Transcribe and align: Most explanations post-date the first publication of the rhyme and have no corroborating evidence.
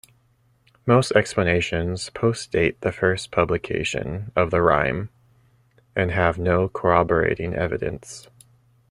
Most 0.87 1.11
explanations 1.11 2.09
post-date 2.09 2.81
the 2.81 2.91
first 2.91 3.29
publication 3.31 4.31
of 4.35 4.49
the 4.49 4.59
rhyme 4.63 5.11
and 5.95 6.09
have 6.09 6.39
no 6.39 6.67
corroborating 6.67 7.53
evidence. 7.53 8.27